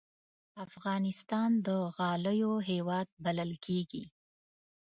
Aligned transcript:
افغانستان 0.65 1.49
د 1.67 1.67
غالیو 1.97 2.53
هېواد 2.69 3.07
بلل 3.23 3.51
کېږي. 3.65 4.03